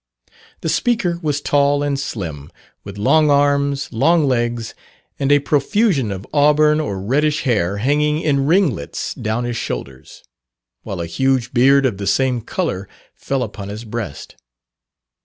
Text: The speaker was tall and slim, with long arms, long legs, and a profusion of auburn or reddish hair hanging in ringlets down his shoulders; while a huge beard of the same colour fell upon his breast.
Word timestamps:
The 0.61 0.69
speaker 0.69 1.19
was 1.21 1.41
tall 1.41 1.83
and 1.83 1.99
slim, 1.99 2.51
with 2.83 2.97
long 2.97 3.29
arms, 3.29 3.93
long 3.93 4.25
legs, 4.25 4.73
and 5.19 5.31
a 5.31 5.37
profusion 5.37 6.11
of 6.11 6.25
auburn 6.33 6.79
or 6.79 6.99
reddish 6.99 7.43
hair 7.43 7.77
hanging 7.77 8.19
in 8.19 8.47
ringlets 8.47 9.13
down 9.13 9.43
his 9.43 9.57
shoulders; 9.57 10.23
while 10.81 11.01
a 11.01 11.05
huge 11.05 11.53
beard 11.53 11.85
of 11.85 11.97
the 11.99 12.07
same 12.07 12.41
colour 12.41 12.89
fell 13.13 13.43
upon 13.43 13.69
his 13.69 13.85
breast. 13.85 14.35